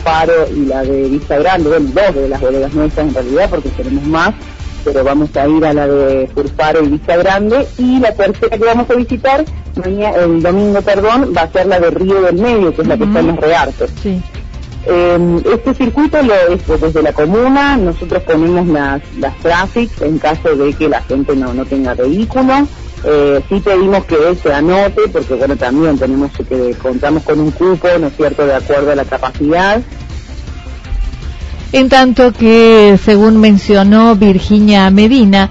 Faro 0.04 0.48
y 0.54 0.66
la 0.66 0.84
de 0.84 1.04
Vista 1.08 1.40
Grande, 1.40 1.70
bueno, 1.70 1.90
dos 1.94 2.16
de 2.16 2.30
las 2.30 2.42
bodegas 2.42 2.74
nuestras 2.74 3.08
en 3.08 3.14
realidad, 3.14 3.50
porque 3.50 3.70
tenemos 3.70 4.04
más, 4.04 4.34
pero 4.84 5.04
vamos 5.04 5.36
a 5.36 5.48
ir 5.48 5.66
a 5.66 5.74
la 5.74 5.88
de 5.88 6.30
Faro 6.56 6.84
y 6.84 6.90
Vista 6.90 7.16
Grande, 7.16 7.66
y 7.78 8.00
la 8.00 8.14
tercera 8.14 8.58
que 8.58 8.66
vamos 8.66 8.90
a 8.90 8.94
visitar, 8.94 9.46
mañana, 9.76 10.18
el 10.18 10.44
domingo, 10.44 10.82
perdón, 10.82 11.34
va 11.36 11.44
a 11.44 11.52
ser 11.52 11.68
la 11.68 11.80
de 11.80 11.92
Río 11.92 12.22
del 12.22 12.36
Medio, 12.36 12.76
que 12.76 12.82
es 12.82 12.88
la 12.88 12.98
que 12.98 13.06
está 13.06 13.20
en 13.22 13.28
los 13.28 13.38
Reartes. 13.38 13.90
Sí. 14.04 14.22
Eh, 14.88 15.42
este 15.54 15.76
circuito 15.76 16.22
lo 16.24 16.34
es 16.34 16.82
desde 16.82 17.04
la 17.04 17.14
comuna, 17.14 17.78
nosotros 17.78 18.24
ponemos 18.24 18.68
las, 18.68 19.02
las 19.20 19.38
traffics 19.38 20.02
en 20.02 20.18
caso 20.18 20.56
de 20.56 20.74
que 20.74 20.90
la 20.90 21.02
gente 21.04 21.36
no, 21.36 21.54
no 21.54 21.66
tenga 21.66 21.94
vehículo, 21.94 22.68
eh, 23.04 23.42
sí 23.48 23.60
pedimos 23.60 24.06
que 24.06 24.16
se 24.42 24.54
anote, 24.54 25.02
porque 25.12 25.36
bueno, 25.36 25.56
también 25.56 25.98
tenemos 25.98 26.32
que 26.32 26.76
contamos 26.82 27.24
con 27.24 27.40
un 27.40 27.52
cupo, 27.52 27.88
¿no 28.00 28.08
es 28.08 28.16
cierto?, 28.16 28.46
de 28.46 28.56
acuerdo 28.56 28.92
a 28.92 28.96
la 28.96 29.06
capacidad. 29.06 29.82
En 31.72 31.88
tanto 31.88 32.34
que, 32.34 33.00
según 33.04 33.40
mencionó 33.40 34.16
Virginia 34.16 34.90
Medina, 34.90 35.50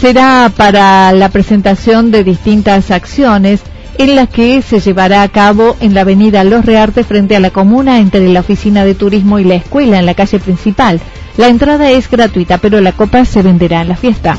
será 0.00 0.50
para 0.54 1.12
la 1.12 1.28
presentación 1.28 2.10
de 2.10 2.24
distintas 2.24 2.90
acciones 2.90 3.60
en 3.98 4.16
las 4.16 4.28
que 4.28 4.62
se 4.62 4.80
llevará 4.80 5.22
a 5.22 5.28
cabo 5.28 5.76
en 5.80 5.94
la 5.94 6.02
avenida 6.02 6.44
Los 6.44 6.64
Reartes 6.64 7.06
frente 7.06 7.36
a 7.36 7.40
la 7.40 7.50
comuna 7.50 7.98
entre 7.98 8.28
la 8.28 8.40
oficina 8.40 8.84
de 8.84 8.94
turismo 8.94 9.38
y 9.38 9.44
la 9.44 9.54
escuela 9.54 9.98
en 9.98 10.06
la 10.06 10.14
calle 10.14 10.38
principal. 10.38 11.00
La 11.36 11.48
entrada 11.48 11.90
es 11.90 12.10
gratuita, 12.10 12.58
pero 12.58 12.80
la 12.80 12.92
copa 12.92 13.24
se 13.24 13.42
venderá 13.42 13.82
en 13.82 13.88
la 13.88 13.96
fiesta. 13.96 14.36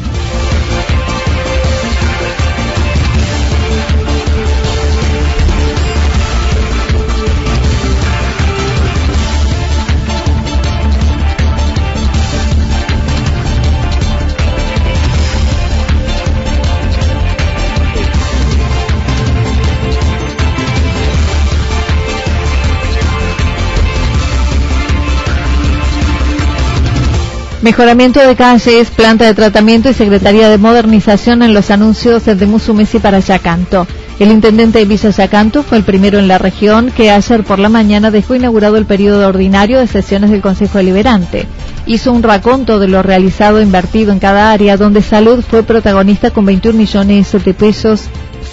Mejoramiento 27.66 28.20
de 28.20 28.36
calles, 28.36 28.92
planta 28.92 29.26
de 29.26 29.34
tratamiento 29.34 29.90
y 29.90 29.96
Secretaría 29.96 30.50
de 30.50 30.60
Modernización 30.60 31.42
en 31.42 31.56
los 31.56 31.72
anuncios 31.72 32.24
de 32.24 32.46
Musumesi 32.46 33.00
para 33.00 33.18
Yacanto. 33.18 33.88
El 34.20 34.30
intendente 34.30 34.78
de 34.78 34.86
Villa 34.86 35.10
Yacanto 35.10 35.64
fue 35.64 35.80
el 35.80 35.84
primero 35.84 36.20
en 36.20 36.28
la 36.28 36.38
región 36.38 36.92
que 36.96 37.10
ayer 37.10 37.44
por 37.44 37.58
la 37.58 37.70
mañana 37.70 38.12
dejó 38.12 38.36
inaugurado 38.36 38.78
el 38.78 38.86
periodo 38.86 39.28
ordinario 39.28 39.80
de 39.80 39.88
sesiones 39.88 40.30
del 40.30 40.44
Consejo 40.44 40.78
Deliberante. 40.78 41.48
Hizo 41.88 42.12
un 42.12 42.22
raconto 42.22 42.78
de 42.78 42.88
lo 42.88 43.02
realizado 43.02 43.58
e 43.58 43.64
invertido 43.64 44.12
en 44.12 44.20
cada 44.20 44.52
área, 44.52 44.78
donde 44.78 45.02
Salud 45.02 45.44
fue 45.44 45.64
protagonista 45.64 46.30
con 46.30 46.46
21 46.46 46.78
millones 46.78 47.32
de 47.32 47.54
pesos, 47.56 48.04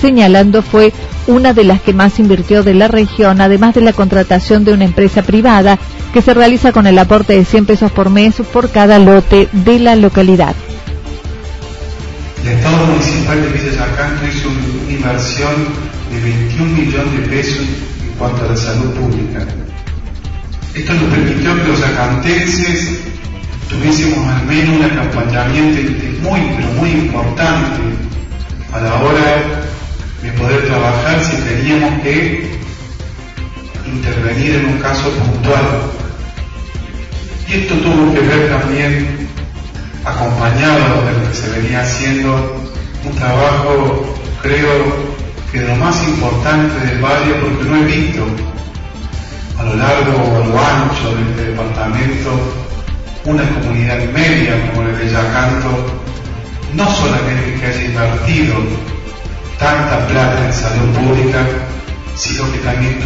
señalando 0.03 0.63
fue 0.63 0.93
una 1.29 1.55
de 1.55 1.65
las 1.65 1.81
que 1.81 1.95
más 1.95 2.19
invirtió 2.19 2.65
de 2.65 2.75
la 2.75 2.89
región, 2.89 3.41
además 3.41 3.75
de 3.75 3.81
la 3.81 3.93
contratación 3.93 4.65
de 4.65 4.75
una 4.75 4.85
empresa 4.85 5.23
privada 5.23 5.79
que 6.13 6.21
se 6.21 6.35
realiza 6.35 6.73
con 6.73 6.87
el 6.87 6.99
aporte 6.99 7.35
de 7.35 7.45
100 7.45 7.67
pesos 7.67 7.93
por 7.93 8.11
mes 8.11 8.35
por 8.53 8.71
cada 8.71 8.99
lote 8.99 9.49
de 9.53 9.79
la 9.79 9.95
localidad. 9.95 10.55
El 12.43 12.49
Estado 12.51 12.87
Municipal 12.87 13.41
de 13.41 13.49
Villa 13.49 13.71
hizo 14.29 14.49
una 14.49 14.93
inversión 14.93 15.55
de 16.11 16.21
21 16.21 16.77
millones 16.77 17.21
de 17.21 17.29
pesos 17.29 17.61
en 17.61 18.19
cuanto 18.19 18.45
a 18.45 18.49
la 18.49 18.57
salud 18.57 18.91
pública. 18.95 19.47
Esto 20.75 20.95
nos 20.95 21.05
permitió 21.05 21.63
que 21.63 21.69
los 21.69 21.81
yacantenses 21.81 22.99
tuviésemos 23.71 24.27
al 24.27 24.45
menos 24.47 24.81
un 24.81 24.85
acompañamiento 24.85 25.81
muy, 26.23 26.41
pero 26.57 26.69
muy 26.73 26.91
importante 26.91 27.81
a 28.73 28.81
la 28.81 28.95
hora 29.03 29.72
de 30.23 30.31
poder 30.33 30.67
trabajar 30.67 31.23
si 31.25 31.37
teníamos 31.37 32.01
que 32.03 32.59
intervenir 33.87 34.55
en 34.55 34.67
un 34.67 34.79
caso 34.79 35.11
puntual. 35.11 35.83
Y 37.49 37.55
esto 37.55 37.75
tuvo 37.75 38.15
que 38.15 38.21
ver 38.21 38.49
también, 38.49 39.29
acompañado 40.05 41.05
de 41.07 41.13
lo 41.13 41.29
que 41.29 41.35
se 41.35 41.51
venía 41.51 41.83
haciendo, 41.83 42.57
un 43.05 43.15
trabajo, 43.17 44.17
creo 44.43 45.13
que 45.51 45.61
lo 45.61 45.75
más 45.77 46.03
importante 46.05 46.87
del 46.87 47.03
valle, 47.03 47.35
porque 47.41 47.65
no 47.65 47.77
he 47.77 47.85
visto 47.85 48.25
a 49.59 49.65
lo 49.65 49.75
largo 49.75 50.13
o 50.17 50.37
a 50.37 50.47
lo 50.47 50.59
ancho 50.59 51.15
de 51.15 51.31
este 51.31 51.45
departamento 51.51 52.31
una 53.25 53.49
comunidad 53.51 54.03
media 54.13 54.71
como 54.71 54.83
la 54.83 54.99
de 54.99 55.09
Yacanto 55.09 56.03
no 56.75 56.91
solamente 56.91 57.55
que 57.61 57.67
haya 57.67 57.85
invertido 57.85 58.55
tanta 59.59 60.07
plata 60.07 60.47
en 60.47 60.53
salud 60.53 60.89
pública, 60.95 61.47
sino 62.15 62.51
que 62.53 62.59
también 62.59 62.99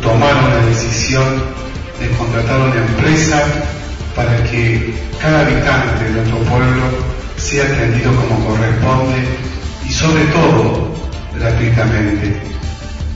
tomaron 0.00 0.50
la 0.50 0.66
decisión 0.66 1.24
de 2.00 2.08
contratar 2.16 2.60
una 2.60 2.76
empresa 2.76 3.42
para 4.14 4.42
que 4.44 4.94
cada 5.20 5.40
habitante 5.40 6.04
de 6.04 6.10
nuestro 6.10 6.38
pueblo 6.38 6.82
sea 7.36 7.64
atendido 7.64 8.12
como 8.14 8.44
corresponde 8.46 9.24
y 9.88 9.92
sobre 9.92 10.24
todo 10.26 10.92
gratuitamente. 11.38 12.40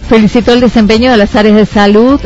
Felicitó 0.09 0.53
el 0.53 0.61
desempeño 0.61 1.11
de 1.11 1.17
las 1.17 1.35
áreas 1.35 1.57
de 1.57 1.67
salud 1.67 2.21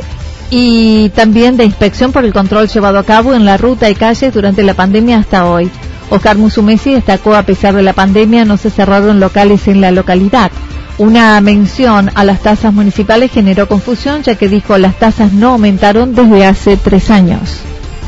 y 0.50 1.10
también 1.10 1.56
de 1.56 1.64
inspección 1.64 2.12
por 2.12 2.24
el 2.24 2.32
control 2.32 2.68
llevado 2.68 2.98
a 2.98 3.04
cabo 3.04 3.34
en 3.34 3.44
la 3.44 3.56
ruta 3.56 3.88
y 3.88 3.94
calles 3.94 4.34
durante 4.34 4.62
la 4.62 4.74
pandemia 4.74 5.18
hasta 5.18 5.46
hoy. 5.46 5.70
Oscar 6.10 6.36
Musumesi 6.36 6.92
destacó 6.92 7.34
a 7.34 7.44
pesar 7.44 7.74
de 7.74 7.82
la 7.82 7.92
pandemia 7.92 8.44
no 8.44 8.56
se 8.56 8.70
cerraron 8.70 9.20
locales 9.20 9.68
en 9.68 9.80
la 9.80 9.92
localidad. 9.92 10.50
Una 10.98 11.40
mención 11.40 12.10
a 12.14 12.24
las 12.24 12.40
tasas 12.42 12.74
municipales 12.74 13.30
generó 13.30 13.68
confusión 13.68 14.22
ya 14.22 14.34
que 14.34 14.48
dijo 14.48 14.76
las 14.76 14.98
tasas 14.98 15.32
no 15.32 15.50
aumentaron 15.50 16.14
desde 16.14 16.44
hace 16.44 16.76
tres 16.76 17.10
años. 17.10 17.60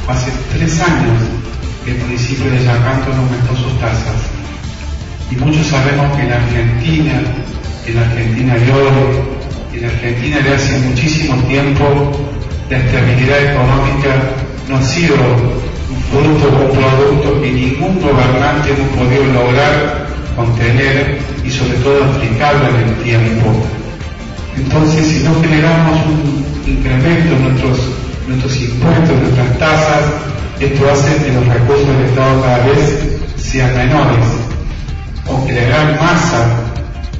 Hace 0.08 0.32
tres 0.52 0.80
años 0.82 1.22
el 1.86 1.96
municipio 1.98 2.50
de 2.50 2.64
Yacanto 2.64 3.08
no 3.14 3.22
aumentó 3.22 3.56
sus 3.56 3.80
tasas. 3.80 4.16
Y 5.30 5.36
muchos 5.36 5.66
sabemos 5.68 6.14
que 6.16 6.22
en 6.24 6.32
Argentina, 6.32 7.22
en 7.86 7.98
Argentina 7.98 8.54
de 8.56 8.72
hoy, 8.72 9.78
en 9.78 9.84
Argentina 9.86 10.38
de 10.40 10.54
hace 10.54 10.78
muchísimo 10.80 11.36
tiempo, 11.44 12.12
la 12.68 12.78
estabilidad 12.78 13.52
económica 13.52 14.10
no 14.68 14.76
ha 14.76 14.82
sido 14.82 15.16
un 15.92 16.02
fruto 16.10 16.48
o 16.48 16.64
un 16.64 16.78
producto 16.78 17.40
que 17.40 17.52
ningún 17.52 18.00
gobernante 18.00 18.70
hemos 18.72 18.88
podido 18.96 19.24
lograr 19.32 20.06
contener 20.36 21.18
y 21.44 21.50
sobre 21.50 21.74
todo 21.78 22.04
aplicarlo 22.04 22.68
en 22.68 22.88
el 22.88 22.94
tiempo. 23.02 23.52
Entonces, 24.56 25.06
si 25.06 25.22
no 25.24 25.34
generamos 25.40 25.98
un 26.06 26.44
incremento 26.66 27.34
en 27.34 27.42
nuestros, 27.42 27.78
nuestros 28.28 28.60
impuestos, 28.60 29.16
nuestras 29.20 29.58
tasas, 29.58 30.04
esto 30.60 30.90
hace 30.90 31.16
que 31.24 31.32
los 31.32 31.46
recursos 31.46 31.86
del 31.86 32.06
Estado 32.06 32.42
cada 32.42 32.66
vez 32.66 32.98
sean 33.36 33.76
menores, 33.76 34.26
o 35.26 35.46
que 35.46 35.52
la 35.52 35.64
gran 35.64 35.96
masa 35.96 36.60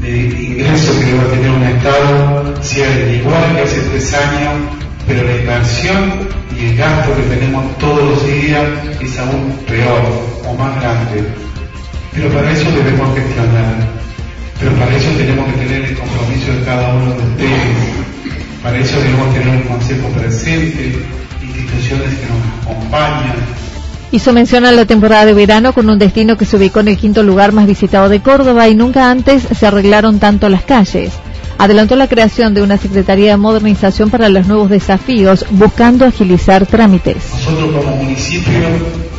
de 0.01 0.17
ingresos 0.19 0.97
que 0.97 1.07
debe 1.07 1.25
tener 1.31 1.51
un 1.51 1.63
Estado 1.63 2.55
sea 2.63 2.89
igual 3.13 3.55
que 3.55 3.63
hace 3.63 3.81
tres 3.91 4.15
años, 4.15 4.55
pero 5.07 5.25
la 5.25 5.37
inversión 5.37 6.29
y 6.59 6.67
el 6.67 6.77
gasto 6.77 7.15
que 7.17 7.23
tenemos 7.35 7.79
todos 7.79 8.11
los 8.11 8.27
días 8.27 8.63
es 9.01 9.19
aún 9.19 9.59
peor 9.67 10.03
o 10.47 10.55
más 10.55 10.81
grande. 10.81 11.25
Pero 12.13 12.29
para 12.29 12.51
eso 12.51 12.71
debemos 12.71 13.15
gestionar, 13.15 13.75
pero 14.61 14.73
para 14.73 14.97
eso 14.97 15.11
tenemos 15.17 15.47
que 15.53 15.61
tener 15.61 15.85
el 15.85 15.99
compromiso 15.99 16.53
de 16.53 16.65
cada 16.65 16.95
uno 16.95 17.15
de 17.15 17.23
ustedes, 17.23 17.77
para 18.63 18.79
eso 18.79 18.99
debemos 19.01 19.35
tener 19.35 19.49
un 19.49 19.63
consejo 19.63 20.09
presente, 20.09 20.99
instituciones 21.43 22.15
que 22.15 22.27
nos 22.27 22.77
acompañan, 22.77 23.37
Hizo 24.13 24.35
mención 24.35 24.67
a 24.67 24.73
la 24.73 24.85
temporada 24.85 25.25
de 25.25 25.33
verano 25.33 25.73
con 25.73 25.89
un 25.89 25.99
destino 25.99 26.37
que 26.37 26.45
se 26.45 26.59
ubicó 26.59 26.81
en 26.81 26.89
el 26.89 26.99
quinto 26.99 27.23
lugar 27.23 27.53
más 27.53 27.67
visitado 27.67 28.11
de 28.11 28.21
Córdoba 28.21 28.69
y 28.69 28.75
nunca 28.75 29.11
antes 29.11 29.43
se 29.43 29.67
arreglaron 29.67 30.19
tanto 30.19 30.51
las 30.51 30.65
calles. 30.65 31.15
Adelantó 31.63 31.95
la 31.95 32.09
creación 32.09 32.55
de 32.55 32.63
una 32.63 32.77
Secretaría 32.77 33.31
de 33.31 33.37
Modernización 33.37 34.11
para 34.11 34.29
los 34.29 34.49
nuevos 34.49 34.69
desafíos, 34.69 35.47
buscando 35.51 36.05
agilizar 36.05 36.67
trámites. 36.67 37.19
Nosotros 37.35 37.71
como 37.77 37.97
municipio 37.99 38.53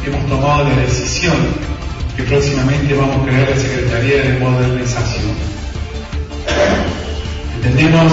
hemos 0.05 0.27
tomado 0.27 0.67
la 0.67 0.75
decisión 0.75 1.37
que 2.17 2.23
próximamente 2.23 2.95
vamos 2.95 3.15
a 3.15 3.25
crear 3.25 3.49
la 3.49 3.55
Secretaría 3.55 4.23
de 4.23 4.39
Modernización. 4.39 5.23
Entendemos 7.55 8.11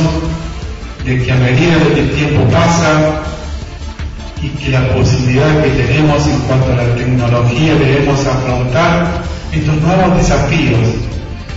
de 1.04 1.22
que 1.24 1.32
a 1.32 1.34
medida 1.34 1.78
que 1.92 2.00
el 2.00 2.10
tiempo 2.12 2.44
pasa, 2.52 3.22
y 4.40 4.48
que 4.50 4.70
la 4.70 4.94
posibilidad 4.94 5.60
que 5.60 5.70
tenemos 5.70 6.24
en 6.28 6.38
cuanto 6.42 6.72
a 6.72 6.76
la 6.76 6.94
tecnología 6.94 7.74
debemos 7.74 8.24
afrontar 8.24 9.24
estos 9.50 9.74
nuevos 9.82 10.16
desafíos 10.18 10.78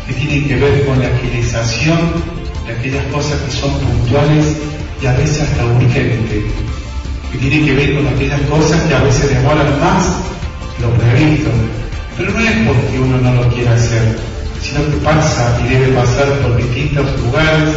que 0.08 0.14
tienen 0.16 0.48
que 0.48 0.56
ver 0.56 0.86
con 0.88 1.00
la 1.00 1.06
agilización 1.10 2.33
de 2.66 2.74
aquellas 2.74 3.06
cosas 3.08 3.40
que 3.42 3.52
son 3.52 3.72
puntuales 3.80 4.58
y 5.02 5.06
a 5.06 5.14
veces 5.14 5.42
hasta 5.42 5.66
urgentes, 5.66 6.44
que 7.32 7.38
tienen 7.38 7.66
que 7.66 7.74
ver 7.74 7.96
con 7.96 8.08
aquellas 8.08 8.42
cosas 8.42 8.82
que 8.84 8.94
a 8.94 9.04
veces 9.04 9.30
demoran 9.30 9.80
más 9.80 10.18
lo 10.82 10.90
previsto. 10.92 11.50
Pero 12.18 12.32
no 12.32 12.40
es 12.40 12.68
porque 12.68 13.00
uno 13.00 13.18
no 13.18 13.44
lo 13.44 13.50
quiera 13.50 13.74
hacer, 13.74 14.18
sino 14.62 14.86
que 14.86 14.98
pasa 15.04 15.60
y 15.66 15.74
debe 15.74 15.88
pasar 15.94 16.40
por 16.40 16.56
distintos 16.58 17.06
lugares, 17.22 17.76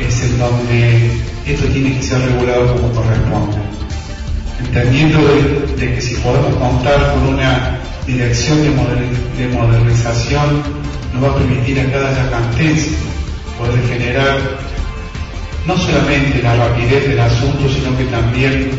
es 0.00 0.22
en 0.22 0.38
donde 0.38 1.10
esto 1.46 1.66
tiene 1.68 1.96
que 1.96 2.02
ser 2.02 2.20
regulado 2.20 2.74
como 2.74 2.92
corresponde 2.92 3.76
entendiendo 4.58 5.18
de, 5.76 5.94
que 5.94 6.00
si 6.00 6.14
podemos 6.16 6.54
contar 6.56 7.12
con 7.12 7.34
una 7.34 7.78
dirección 8.06 8.62
de, 8.62 8.70
modernización, 9.48 10.62
nos 11.12 11.24
va 11.24 11.28
a 11.30 11.36
permitir 11.36 11.80
a 11.80 11.90
cada 11.90 12.12
yacantense 12.12 12.90
poder 13.58 13.82
generar 13.88 14.38
no 15.66 15.76
solamente 15.76 16.42
la 16.42 16.54
rapidez 16.56 17.08
del 17.08 17.20
asunto, 17.20 17.68
sino 17.68 17.96
que 17.96 18.04
también 18.04 18.70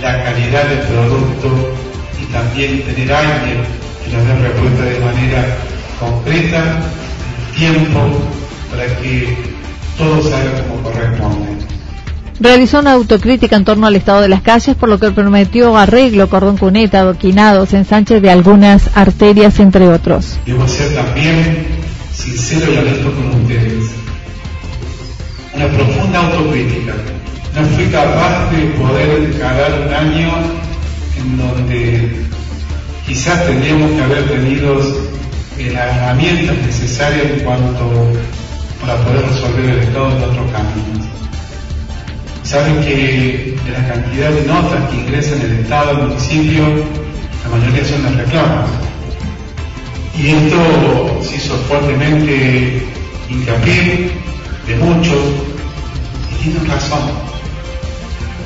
la 0.00 0.24
calidad 0.24 0.64
del 0.68 0.78
producto 0.80 1.74
y 2.20 2.32
también 2.32 2.82
tener 2.82 3.12
alguien 3.12 3.58
que 4.04 4.16
nos 4.16 4.26
dé 4.26 4.48
respuesta 4.48 4.84
de 4.84 5.00
manera 5.00 5.56
concreta, 6.00 6.80
tiempo, 7.56 8.00
para 8.70 8.86
que 9.00 9.36
todo 9.98 10.22
salga 10.22 10.62
como 10.62 10.82
corresponde 10.82 11.68
realizó 12.40 12.80
una 12.80 12.92
autocrítica 12.92 13.56
en 13.56 13.64
torno 13.64 13.86
al 13.86 13.96
estado 13.96 14.20
de 14.20 14.28
las 14.28 14.42
calles, 14.42 14.76
por 14.76 14.88
lo 14.88 14.98
que 14.98 15.10
prometió 15.10 15.76
arreglo, 15.76 16.28
cordón 16.28 16.56
cuneta, 16.56 17.00
adoquinados, 17.00 17.72
ensanches 17.72 18.22
de 18.22 18.30
algunas 18.30 18.96
arterias, 18.96 19.58
entre 19.60 19.88
otros. 19.88 20.38
Debo 20.46 20.66
ser 20.68 20.94
también 20.94 21.66
sincero 22.18 22.72
y 22.72 22.76
honesto 22.78 23.14
con 23.14 23.42
ustedes. 23.42 23.90
Una 25.54 25.68
profunda 25.68 26.18
autocrítica. 26.26 26.94
No 27.54 27.64
fui 27.68 27.86
capaz 27.86 28.50
de 28.50 28.58
poder 28.80 29.32
encarar 29.32 29.86
un 29.86 29.94
año 29.94 30.30
en 31.18 31.38
donde 31.38 32.26
quizás 33.06 33.46
tendríamos 33.46 33.90
que 33.92 34.02
haber 34.02 34.28
tenido 34.28 34.78
las 34.78 35.96
herramientas 35.96 36.56
necesarias 36.58 37.26
en 37.32 37.40
cuanto 37.40 38.12
para 38.80 38.96
poder 39.04 39.26
resolver 39.26 39.64
el 39.70 39.78
estado 39.78 40.10
de 40.10 40.18
nuestros 40.18 40.52
caminos 40.52 41.08
Saben 42.44 42.80
que 42.80 43.56
de 43.64 43.72
la 43.72 43.88
cantidad 43.88 44.30
de 44.30 44.46
notas 44.46 44.88
que 44.90 44.96
ingresan 44.96 45.40
el 45.42 45.60
Estado 45.60 45.90
al 45.90 46.08
municipio, 46.08 46.62
la 47.44 47.56
mayoría 47.56 47.84
son 47.84 48.02
las 48.04 48.16
reclamas. 48.16 48.87
Y 50.18 50.28
esto 50.28 51.20
se 51.22 51.36
hizo 51.36 51.54
fuertemente 51.68 52.82
hincapié 53.30 54.10
de 54.66 54.76
muchos, 54.76 55.18
y 56.32 56.42
tienen 56.42 56.66
razón. 56.66 57.00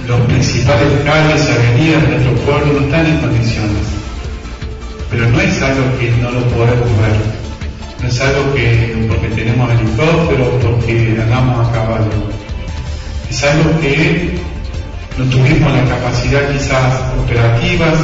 Los 0.06 0.20
principales 0.22 0.88
calles 1.04 1.48
avenidas 1.48 2.02
de 2.02 2.08
nuestro 2.08 2.35
pueblo 2.44 2.80
no 2.80 2.87
están 2.87 3.06
en 3.06 3.18
condiciones. 3.18 3.87
Pero 5.11 5.28
no 5.28 5.40
es 5.40 5.62
algo 5.62 5.98
que 5.98 6.11
no 6.22 6.30
lo 6.30 6.40
podemos 6.48 6.88
ver. 7.00 7.16
No 8.00 8.08
es 8.08 8.20
algo 8.20 8.54
que 8.54 9.06
porque 9.08 9.28
tenemos 9.28 9.70
helicóptero, 9.70 10.58
porque 10.61 11.18
andamos 11.22 11.68
a 11.68 11.72
caballo 11.72 12.32
es 13.32 13.44
algo 13.44 13.80
que 13.80 14.38
no 15.16 15.24
tuvimos 15.24 15.72
la 15.72 15.85
capacidad 15.87 16.52
quizás 16.52 17.00
operativas 17.18 17.98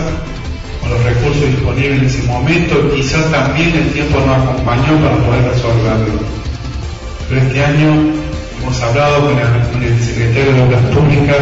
los 0.88 1.04
recursos 1.04 1.44
disponibles 1.44 1.98
en 1.98 2.06
ese 2.06 2.22
momento, 2.24 2.90
quizás 2.94 3.30
también 3.30 3.74
el 3.74 3.90
tiempo 3.92 4.20
no 4.26 4.34
acompañó 4.34 4.96
para 5.00 5.16
poder 5.16 5.44
resolverlo. 5.52 6.20
Pero 7.28 7.40
este 7.42 7.64
año 7.64 8.12
hemos 8.62 8.82
hablado 8.82 9.30
con 9.72 9.82
el, 9.82 9.98
secretario 10.00 10.52
de 10.54 10.62
Obras 10.62 10.82
Públicas 10.94 11.36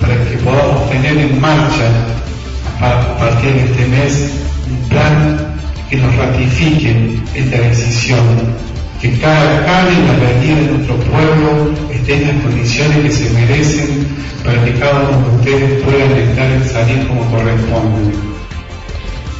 para 0.00 0.14
que 0.24 0.36
podamos 0.38 0.90
tener 0.90 1.16
en 1.16 1.40
marcha 1.40 1.88
a 2.80 3.16
partir 3.18 3.52
de 3.52 3.64
este 3.64 3.86
mes 3.86 4.32
un 4.68 4.88
plan 4.88 5.38
que 5.88 5.96
nos 5.96 6.14
ratifique 6.16 7.20
esta 7.34 7.58
decisión 7.58 8.62
que 9.02 9.18
cada 9.18 9.64
calle 9.66 9.90
y 9.98 10.06
la 10.06 10.12
avenida 10.12 10.60
de 10.60 10.66
nuestro 10.76 10.94
pueblo 10.96 11.74
esté 11.92 12.22
en 12.22 12.28
las 12.28 12.44
condiciones 12.44 12.98
que 12.98 13.10
se 13.10 13.30
merecen 13.30 14.06
para 14.44 14.64
que 14.64 14.74
cada 14.74 15.08
uno 15.08 15.28
de 15.28 15.36
ustedes 15.38 15.82
pueda 15.82 16.18
estar 16.18 16.48
y 16.64 16.68
salir 16.68 17.08
como 17.08 17.28
corresponde. 17.30 18.31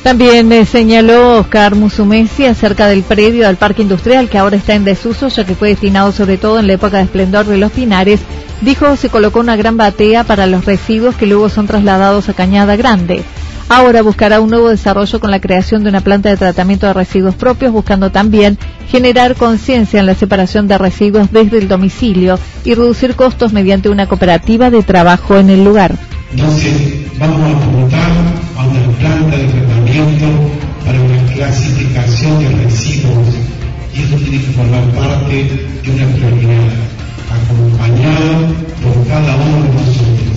También 0.03 0.49
me 0.49 0.67
señaló 0.67 1.39
Oscar 1.39 1.77
Musumesi 1.77 2.45
acerca 2.45 2.89
del 2.89 3.05
predio 3.05 3.47
del 3.47 3.57
parque 3.57 3.83
industrial 3.83 4.29
que 4.29 4.37
ahora 4.37 4.57
está 4.57 4.75
en 4.75 4.85
desuso 4.85 5.29
ya 5.29 5.45
que 5.45 5.55
fue 5.55 5.69
destinado 5.69 6.11
sobre 6.11 6.39
todo 6.39 6.59
en 6.59 6.67
la 6.67 6.73
época 6.73 6.97
de 6.97 7.05
esplendor 7.05 7.47
de 7.47 7.57
los 7.57 7.71
Pinares. 7.71 8.19
Dijo 8.63 8.97
se 8.97 9.11
colocó 9.11 9.39
una 9.39 9.55
gran 9.55 9.77
batea 9.77 10.25
para 10.25 10.49
los 10.49 10.65
residuos 10.65 11.15
que 11.15 11.27
luego 11.27 11.49
son 11.49 11.69
trasladados 11.69 12.29
a 12.29 12.35
Cañada 12.35 12.75
Grande. 12.75 13.23
ahora 13.69 14.03
buscará 14.03 14.41
un 14.41 14.51
nuevo 14.51 14.71
desarrollo 14.71 15.21
con 15.21 15.31
la 15.31 15.41
creación 15.41 15.85
de 15.85 15.91
una 15.91 16.01
planta 16.01 16.31
de 16.31 16.37
tratamiento 16.37 16.87
de 16.87 16.95
residuos 16.95 17.37
propios, 17.37 17.73
buscando 17.73 18.11
también 18.11 18.59
generar 18.89 19.37
conciencia 19.37 20.01
en 20.01 20.07
la 20.07 20.17
separación 20.17 20.67
de 20.67 20.79
residuos 20.79 21.31
desde 21.31 21.59
el 21.59 21.69
domicilio 21.69 22.41
y 22.65 22.75
reducir 22.75 23.15
costos 23.15 23.53
mediante 23.53 23.89
una 23.89 24.09
cooperativa 24.09 24.69
de 24.69 24.83
trabajo 24.83 25.37
en 25.37 25.49
el 25.49 25.65
lugar. 25.65 25.95
Entonces, 26.33 27.19
vamos 27.19 27.41
a 27.41 27.57
apuntar 27.57 28.11
a 28.57 28.65
una 28.65 28.99
planta 28.99 29.37
de 29.37 29.45
tratamiento 29.45 29.82
para 30.87 30.99
una 31.03 31.33
clasificación 31.35 32.39
de 32.39 32.49
residuos 32.65 33.29
y 33.95 34.01
eso 34.01 34.17
tiene 34.17 34.39
que 34.39 34.53
formar 34.53 34.85
parte 34.93 35.35
de 35.83 35.91
una 35.91 36.07
prioridad, 36.17 36.73
acompañado 37.29 38.55
por 38.83 39.07
cada 39.07 39.37
uno 39.37 39.63
de 39.65 39.69
nosotros, 39.69 40.33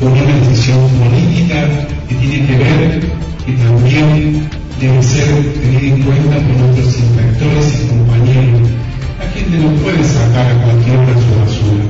con 0.00 0.10
una 0.10 0.34
decisión 0.34 0.80
política 0.98 1.86
que 2.08 2.14
tiene 2.16 2.44
que 2.44 2.58
ver 2.58 3.12
y 3.46 3.52
también 3.52 4.48
debe 4.80 5.00
ser 5.00 5.52
tenida 5.62 5.94
en 5.94 6.02
cuenta 6.02 6.36
por 6.38 6.56
nuestros 6.56 6.98
inspectores 6.98 7.84
y 7.84 7.86
compañeros. 7.86 8.68
La 9.20 9.30
gente 9.30 9.58
no 9.58 9.70
puede 9.80 10.02
sacar 10.02 10.50
a 10.50 10.62
cualquier 10.64 10.96
hora 10.96 11.14
su 11.14 11.38
basura 11.38 11.84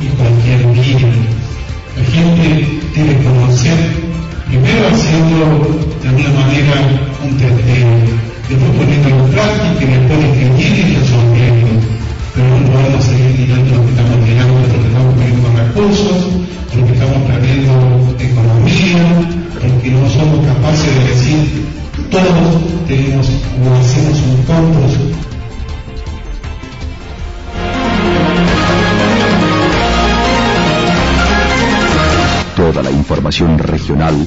y 0.00 0.06
cualquier 0.16 0.72
día. 0.72 1.08
La 1.98 2.04
gente 2.10 2.66
debe 2.96 3.22
conocer, 3.24 3.76
primero 4.48 4.88
haciendo 4.88 5.73
alguna 6.22 6.46
manera 6.46 6.74
después 8.48 8.70
poniendo 8.76 9.08
en 9.08 9.30
práctica 9.32 9.80
y 9.80 9.86
después 9.86 10.18
escribiendo 10.24 10.60
y 10.60 10.96
resolviendo. 10.96 11.68
Pero 12.34 12.48
no 12.48 12.66
podemos 12.72 13.04
seguir 13.04 13.36
tirando 13.36 13.76
lo 13.76 13.82
que 13.84 13.90
estamos 13.90 14.24
tirando 14.24 14.54
porque 14.54 14.86
estamos 14.86 15.14
perdiendo 15.14 15.48
recursos, 15.56 16.18
porque 16.72 16.92
estamos 16.92 17.22
perdiendo 17.30 17.72
economía, 18.18 19.02
porque 19.60 19.90
no 19.90 20.10
somos 20.10 20.46
capaces 20.46 20.94
de 20.94 21.04
decir 21.04 21.64
todos 22.10 22.86
tenemos 22.86 23.28
o 23.28 23.74
hacemos 23.74 24.18
un 24.22 24.42
compost 24.44 25.00
Toda 32.56 32.82
la 32.82 32.90
información 32.90 33.58
regional 33.58 34.26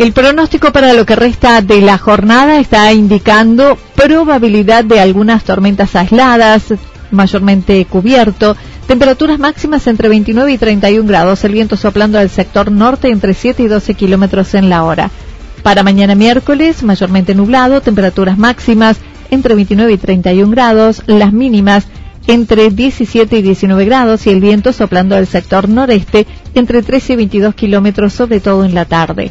El 0.00 0.14
pronóstico 0.14 0.72
para 0.72 0.94
lo 0.94 1.04
que 1.04 1.14
resta 1.14 1.60
de 1.60 1.82
la 1.82 1.98
jornada 1.98 2.58
está 2.58 2.90
indicando 2.90 3.76
probabilidad 3.94 4.82
de 4.82 4.98
algunas 4.98 5.44
tormentas 5.44 5.94
aisladas, 5.94 6.72
mayormente 7.10 7.84
cubierto, 7.84 8.56
temperaturas 8.86 9.38
máximas 9.38 9.86
entre 9.86 10.08
29 10.08 10.52
y 10.52 10.56
31 10.56 11.06
grados, 11.06 11.44
el 11.44 11.52
viento 11.52 11.76
soplando 11.76 12.18
al 12.18 12.30
sector 12.30 12.72
norte 12.72 13.10
entre 13.10 13.34
7 13.34 13.62
y 13.62 13.66
12 13.66 13.92
kilómetros 13.92 14.54
en 14.54 14.70
la 14.70 14.84
hora. 14.84 15.10
Para 15.62 15.82
mañana 15.82 16.14
miércoles, 16.14 16.82
mayormente 16.82 17.34
nublado, 17.34 17.82
temperaturas 17.82 18.38
máximas 18.38 18.96
entre 19.30 19.54
29 19.54 19.92
y 19.92 19.98
31 19.98 20.50
grados, 20.50 21.02
las 21.08 21.34
mínimas 21.34 21.88
entre 22.26 22.70
17 22.70 23.36
y 23.36 23.42
19 23.42 23.84
grados 23.84 24.26
y 24.26 24.30
el 24.30 24.40
viento 24.40 24.72
soplando 24.72 25.14
al 25.14 25.26
sector 25.26 25.68
noreste 25.68 26.26
entre 26.54 26.80
13 26.80 27.12
y 27.12 27.16
22 27.16 27.54
kilómetros, 27.54 28.14
sobre 28.14 28.40
todo 28.40 28.64
en 28.64 28.74
la 28.74 28.86
tarde. 28.86 29.30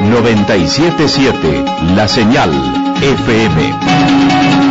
977 0.00 1.64
La 1.94 2.06
Señal 2.08 2.50
FM. 3.02 4.67